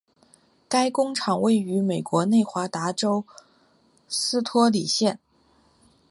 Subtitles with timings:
[0.67, 3.23] 该工厂位于美国内华达州
[4.09, 5.19] 斯托里县。